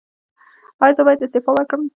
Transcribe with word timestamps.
ایا 0.83 0.95
زه 0.97 1.01
باید 1.05 1.23
استعفا 1.25 1.51
ورکړم؟ 1.53 1.81